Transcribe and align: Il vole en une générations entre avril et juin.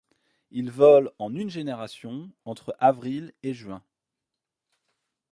Il 0.49 0.71
vole 0.71 1.11
en 1.19 1.35
une 1.35 1.51
générations 1.51 2.31
entre 2.43 2.75
avril 2.79 3.35
et 3.43 3.53
juin. 3.53 3.83